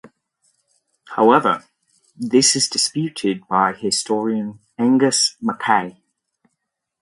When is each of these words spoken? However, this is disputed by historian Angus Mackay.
However, 1.09 1.63
this 2.15 2.55
is 2.55 2.67
disputed 2.67 3.47
by 3.47 3.71
historian 3.73 4.57
Angus 4.75 5.35
Mackay. 5.39 6.01